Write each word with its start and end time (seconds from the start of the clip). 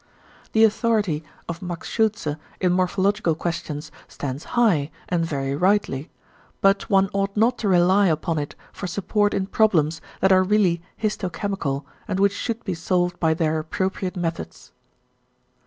The 0.53 0.63
authority 0.63 1.23
of 1.47 1.61
Max 1.61 1.87
Schultze 1.87 2.35
in 2.59 2.71
morphological 2.73 3.35
questions 3.35 3.91
stands 4.07 4.45
high, 4.57 4.89
and 5.09 5.23
very 5.23 5.55
rightly; 5.55 6.09
but 6.59 6.89
one 6.89 7.07
ought 7.13 7.37
not 7.37 7.59
to 7.59 7.67
rely 7.67 8.07
upon 8.07 8.39
it 8.39 8.55
for 8.73 8.87
support 8.87 9.31
in 9.31 9.45
problems 9.45 10.01
that 10.19 10.31
are 10.31 10.41
really 10.41 10.81
histo 10.99 11.31
chemical, 11.31 11.85
and 12.07 12.19
which 12.19 12.33
should 12.33 12.63
be 12.63 12.73
solved 12.73 13.19
by 13.19 13.35
their 13.35 13.59
appropriate 13.59 14.17
methods. 14.17 14.71